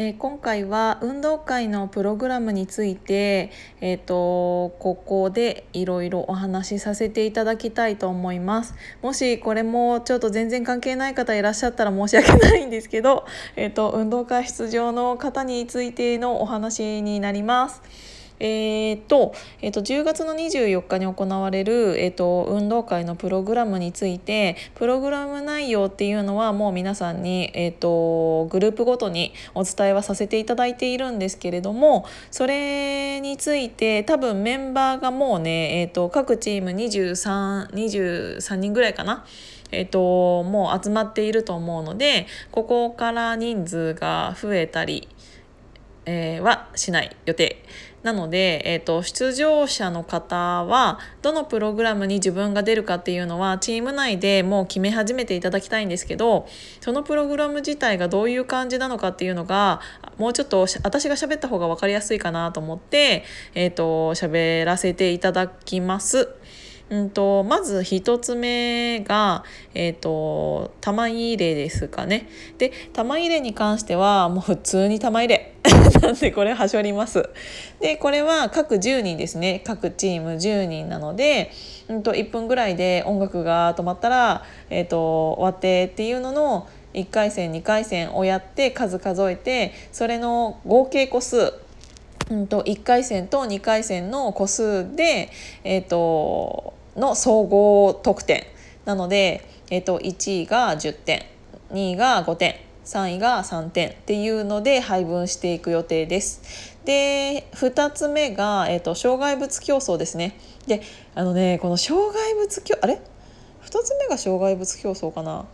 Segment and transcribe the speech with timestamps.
[0.00, 3.50] え、今回は運動会のプログラムについて、
[3.80, 13.26] えーと、ここでいろいろお話しさせていただきたいと思いますもしこれもちょっと全然関係ない方いらっしゃったら申し訳ないんですけど、
[13.56, 18.17] えーと運動会出場の方についてのお話になります。
[18.40, 39.24] えーとえーと、10月の24日に行われる、えーと、運動会のプログラムについてプログラム内容っていうのはもう皆さんに、えーと、グループごとにお伝えはさせていただいているんですけれどもそれについて多分メンバーがもうね、えー、と各チーム 23, 23人ぐらいかな。
[39.70, 45.08] えーともう集まっていると思うのでここから人数が増えたり
[46.10, 47.62] えー、はしない予定
[48.02, 56.46] なので、えーと、出場者の方はどのプログラムに自分が出るかっていうのはチーム内でもう決め始めていただきたいんですけど
[56.80, 59.80] そのプログラム自体がどういう感じなのかっていうのが
[60.16, 66.28] もうちょっと私が喋った方が分かりやすいかなと思って、えーと喋らせていただきます。
[66.90, 69.44] うんと、まず1つ目が、
[69.74, 72.28] えーと、玉入れですかね。
[72.56, 75.54] で玉入れに関してはもう普通に玉入れ
[76.00, 77.28] なんでこれはしょります。
[77.80, 81.50] でこれは各10人ですね各チーム10人なので、
[81.88, 91.52] うんと、1分ぐらいで音楽が止まったら、えーと終わってっていうのの1回戦2回戦をやって数数えてそれの合計個数
[92.30, 95.30] うんと1回戦と2回戦の個数で、
[95.64, 98.44] えーとの総合得点。
[98.84, 101.26] なので、えー、と1位が10点
[101.72, 106.76] 2位が5点3位が3点っていうので配分していく予定です。
[106.86, 110.38] で2つ目が、えーと、障害物競争ですね。
[110.66, 110.80] で
[111.14, 112.98] あのねこの障害物競あれ
[113.62, 115.44] ？2つ目が障害物競争かな？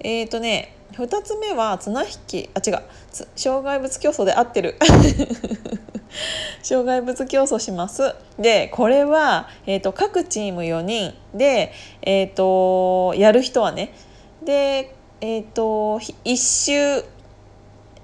[0.00, 2.82] えっ、ー、とね2つ目は綱引きあ違う。
[3.34, 4.76] 障害物競争で合ってる。
[6.62, 8.14] 障害物競争します。
[8.38, 11.14] でこれは、えーと、各チーム4人。
[11.34, 13.94] で、えーと、やる人はね。
[14.44, 17.02] でえ、ー、と一周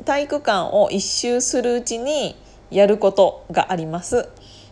[0.04, 2.34] 体育館を一周するうちに
[2.70, 4.28] やることがあります。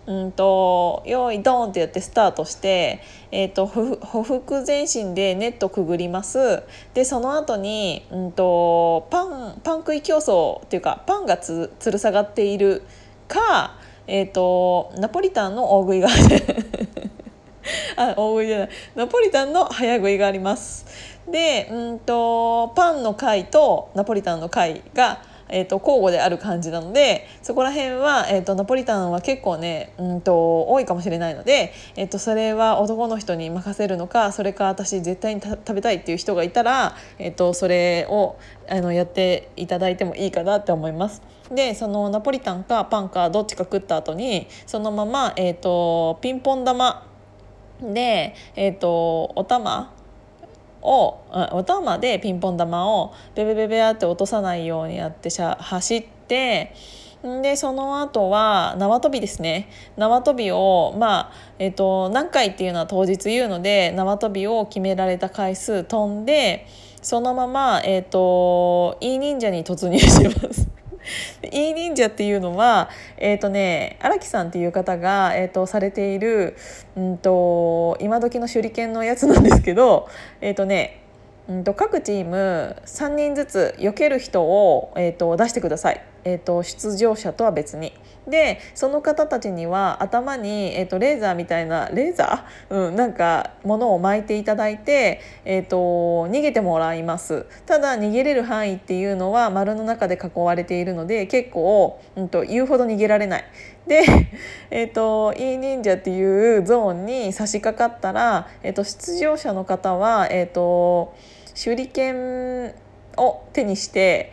[0.06, 6.62] うんと用意ドーンってやってスタートして、えーと、ほふ前進でネットくぐります。
[6.94, 12.84] でその後にうんとパンパン食い競争っていうかパンがつつる下がっている
[13.28, 16.08] か、えーと、ナポリタンの大食いが
[17.96, 20.86] あ大食いじゃないナポリタンの早食いがあります。
[21.30, 38.38] でうんとパンの回とナポリタンの回がえーと、交互である感じなのでそこら辺は、えーと、ナポリタンは結構ねうんと多いかもしれないので、えーと、それは男の人に任せるのかそれか私絶対に食べたいっていう人がいたら、えー、とそれを
[38.68, 41.22] あのやっていただいてもいいかなって思います。
[41.50, 47.06] でそのナポリタンかパンかどっちか食った後にそのまま、えー、とピンポン玉
[47.80, 49.94] で、えー、とお玉
[50.82, 51.18] を
[51.52, 56.74] お玉でピンポン玉をベベベベって落とさないようにやって走って
[57.42, 66.66] でその後は縄跳びですね縄跳びをまあ、えーと、何回っていうのは当日言うので縄跳びを決められた回数飛んで
[67.02, 70.77] そのまま、えーと、いい忍者に突入します。
[71.52, 76.56] いい忍者っていうのはえっ、ー、とね荒木さんっていう方が、えーと、されている、
[76.96, 80.08] うんと、今時の手裏剣のやつなんですけど
[80.40, 81.02] えっ、ー、とね
[81.48, 87.92] うんと各チーム3人ずつ避ける人を、えーと、出してください、えーと、出場者とは別に。
[88.28, 95.76] でその方たちには頭に、えーと、レーザーみたいなレーザー、うん、なんかものを巻いていただいて、えー、と
[96.28, 103.44] 逃げてもらいますただ逃げれる範囲っていうのは丸の中で囲われているので結構、うん、と言うほど逃げられない。
[103.86, 104.02] で、
[104.70, 111.14] えーと、いい忍者っていうゾーンに差し掛かったら、えー、と出場者の方は、えー、と
[111.54, 112.74] 手裏剣
[113.16, 114.32] を手にして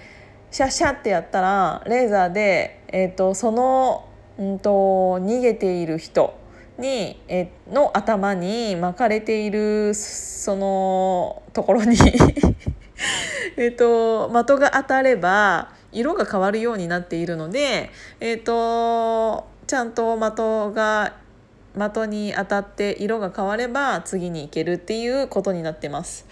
[0.56, 4.08] シャッシャッってやったらレーザーで、えーと、その、
[4.38, 6.34] うんと、逃げている人
[6.78, 11.98] に、えの頭に巻かれているそのところに
[13.58, 17.90] えと的が当たれば色が変わるようになっているので、
[18.22, 21.16] えーとちゃんと的が
[21.76, 26.26] 的に当たって色が変われば次に行けるっていうことになってます。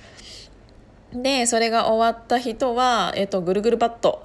[1.14, 4.24] でそれが終わった人は、えっと、ぐるぐるバット。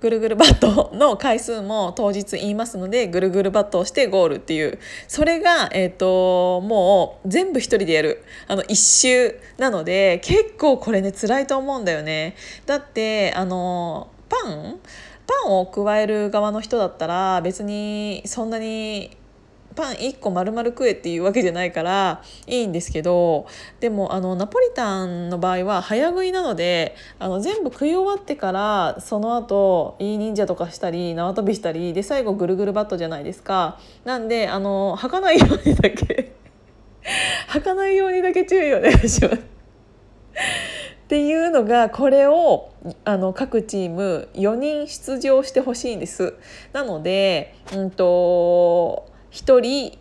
[0.00, 4.78] ぐるぐるバットの回数も当日言いますのでぐるぐるバットをしてゴールっていう。
[5.08, 8.24] それが、えーと、もう全部一人でやる。
[8.48, 12.34] あの一周なので結構これね辛いと思うんだよね。
[12.64, 14.78] だってあのパン？
[15.26, 19.16] パンを加える側の人だったら別にそんなに
[19.74, 23.46] パン1個丸々食えっていうわけじゃないからいいんですけど
[23.80, 36.32] でもあのナポリタンの場合は早食いなのであの全部食い終わってからその後いい忍者とかしたり縄跳びしたりで最後ぐるぐるバットじゃないですかなんであの吐かないようにだけ
[37.48, 39.34] 吐かないようにだけ注意お願いします。
[39.34, 39.36] っ
[41.10, 42.70] ていうのがこれを
[43.04, 46.34] あの各チーム4人出場してほしいんです。
[46.72, 49.98] なので、うんと1人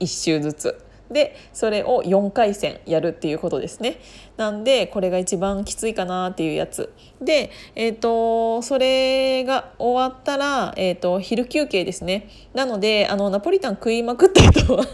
[0.00, 0.84] 1周ずつ。
[1.12, 3.98] でそれを4回戦やるっていうことですね。
[4.36, 6.92] なんでこれが一番きついかなっていうやつ。
[7.20, 12.28] でえっ、ー、とそれが終わったら、えーと、昼休憩ですね。
[12.54, 14.84] なのであのナポリタン食いまくった人は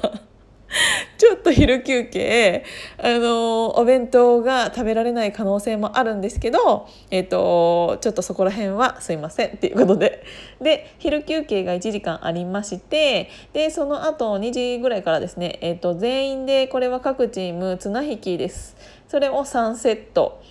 [1.16, 2.64] ちょっと昼休憩
[2.98, 10.22] あのお弁当が食べられない可能性もあるんですけど、えーと、ちょっとそこら辺はすいませんっていうことで
[10.60, 18.76] で昼休憩が1時間ありましてでその後2時ぐらいからですね、えーと全員でこれは各チーム綱引きです。
[19.08, 20.42] それを3セット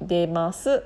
[0.00, 0.82] 出ます。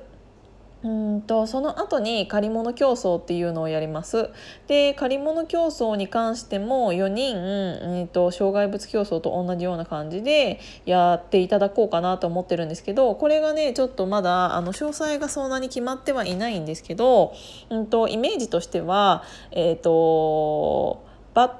[0.83, 4.31] うんとその後に借り物競争っていうのをやります。
[4.67, 17.33] で借り物競争に関しても4人、えーと、障害物競争と同じような感じでやっていただこうかなと思ってるんですけどこれがねちょっとまだあの詳細がそんなに決まってはいないんですけど、
[17.69, 21.51] うんと、イメージとしては、えーとバッ、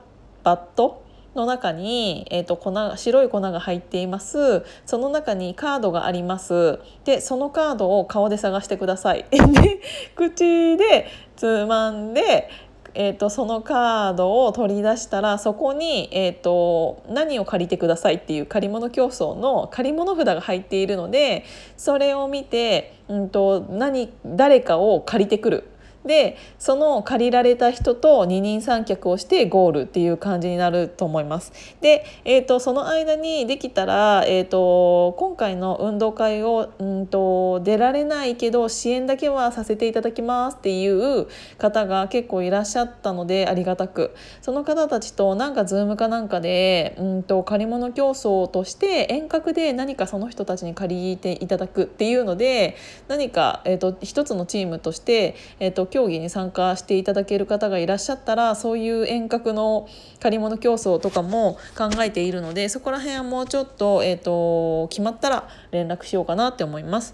[0.44, 1.04] バット
[1.36, 4.64] の中に、えーと、粉白い粉が入っています。
[4.86, 6.80] その中にカードがあります。
[7.06, 9.26] でそのカードを顔で探してください。
[9.32, 9.80] で
[10.16, 12.50] 口でつまんで
[12.94, 21.46] えーと、そのカードを取り出したらそこに、えーと何を借りてくださいっていう借り物競争の借り物札が入っているので
[21.78, 25.71] それを見て、うんと何誰かを借りてくる。
[26.06, 31.52] でその借りられた人と二人三脚をしてゴールっていう感じになると思います。
[31.82, 41.28] で、えーと、その間にできたら、えーと、今回の運動会を、うんと、出られないけど支援だけはさせていただきますっていう
[41.58, 52.76] 方が結構いらっしゃったのでありがたくその方たちとなんかズームかなんかで、うんと、借り物競争として遠隔で何かその人たちに借りていただくっていうので
[53.08, 59.88] 何か、えー、と一つのチームとして、えー、と競技に参加していただける方がいらっしゃったらそういう遠隔の
[60.20, 67.14] 借り物競争とかも考えているのでそこら辺はもうちょっと,、えーと、決まったら連絡しようかなって思います。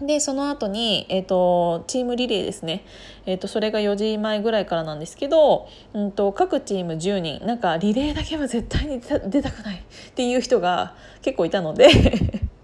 [0.00, 2.84] でその後に、えーと、チームリレーですね、
[3.26, 11.88] えーと、それが4時前ぐらいからなんですけど、うんと、各チーム10人なんかリレーだけは絶対に出たくないっていう人が結構いたので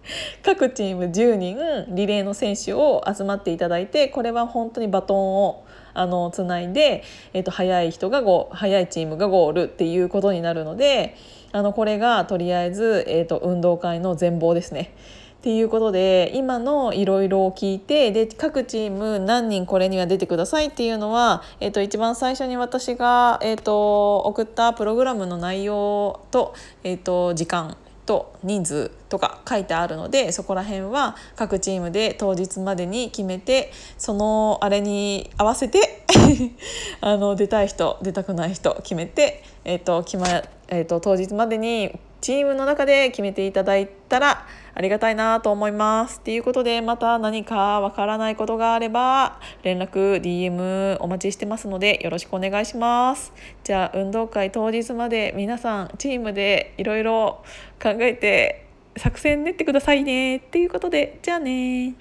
[0.43, 1.57] 各チーム10人
[1.95, 7.03] リレーの選手を集まっていただいてこれは本当にバトンをあのつないで、
[7.33, 11.17] えー、と速い人がゴ速いチームがゴールっていうことになるので
[11.53, 14.93] あのこれがとりあえず、えー、と運動会の全貌ですね。
[15.41, 26.53] っていうことで今のいろいろを聞いてで各チーム何人これには出てくださいっていうのは、えー、と一番最初に私が、えー、と送ったプログラムの内容と,、
[26.85, 27.75] えー、と時間
[28.07, 36.05] と人数とか書いてあるのでそこら辺は各チームで当日までに決めてそのあれに合わせて
[37.01, 40.27] あの出たい人出たくない人決めて、えーと決ま
[40.69, 46.21] えーと当日までにチームの中で決めていただいたらありがたいなと思います。
[46.21, 53.33] ということでまた何かわからないことがあれば連絡 DM お待ちしてますのでよろしくお願いします。
[53.65, 57.43] じゃあ運動会当日まで皆さんチームでいろいろ
[57.83, 60.39] 考えて作戦練ってくださいね。
[60.39, 61.95] ということでじゃあね